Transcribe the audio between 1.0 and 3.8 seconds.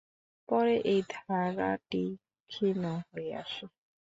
ধারাটি ক্ষীণ হয়ে আসে।